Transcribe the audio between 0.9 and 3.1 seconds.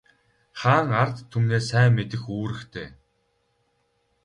ард түмнээ сайн мэдэх үүрэгтэй.